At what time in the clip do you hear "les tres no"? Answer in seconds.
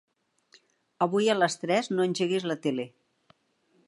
1.41-2.07